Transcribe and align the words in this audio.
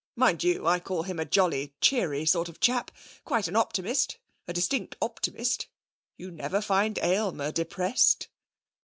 Mind 0.15 0.43
you, 0.43 0.65
I 0.65 0.79
call 0.79 1.03
him 1.03 1.19
a 1.19 1.25
jolly, 1.25 1.75
cheery 1.79 2.25
sort 2.25 2.49
of 2.49 2.59
chap. 2.59 2.89
Quite 3.23 3.47
an 3.47 3.55
optimist 3.55 4.17
a 4.47 4.53
distinct 4.53 4.95
optimist. 4.99 5.67
You 6.17 6.31
never 6.31 6.59
find 6.59 6.97
Aylmer 7.03 7.51
depressed.' 7.51 8.27